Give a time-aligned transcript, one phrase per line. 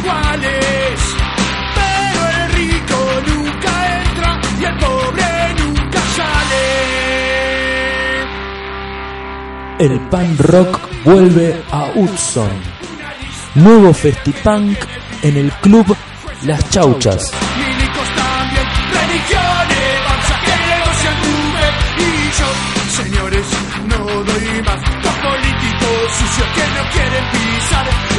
[0.00, 1.00] iguales.
[1.74, 6.66] Pero el rico nunca entra y el pobre nunca sale.
[9.78, 12.50] El pan rock vuelve a Hudson.
[13.54, 14.78] Nuevo festipunk
[15.22, 15.96] en el club
[16.42, 17.32] Las Chauchas.
[23.02, 23.46] señores,
[23.86, 24.80] no doy más.
[25.04, 28.09] Los políticos sucios que no quieren pisar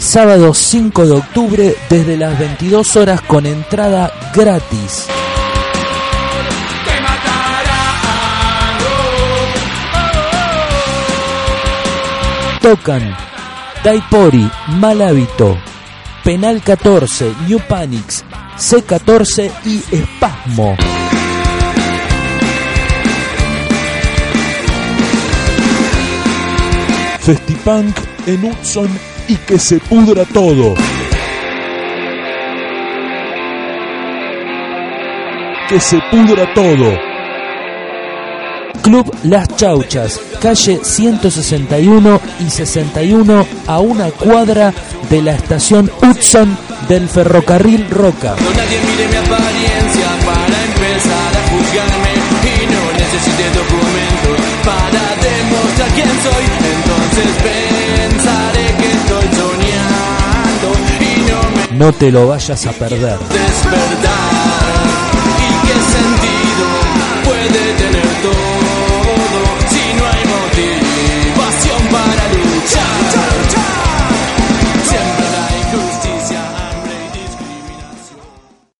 [0.00, 5.06] Sábado 5 de octubre desde las 22 horas con entrada gratis.
[12.62, 13.14] Tocan
[13.84, 15.58] Daipori, Mal Hábito,
[16.24, 18.24] Penal 14, New Panics,
[18.56, 20.76] C14 y Espasmo.
[27.20, 27.94] Festipunk
[28.26, 28.88] en Hudson
[29.30, 30.74] y que se pudra todo.
[35.68, 36.98] Que se pudra todo.
[38.82, 44.74] Club Las Chauchas, calle 161 y 61 a una cuadra
[45.08, 48.34] de la estación Hudson del ferrocarril Roca.
[61.80, 63.18] No te lo vayas a perder.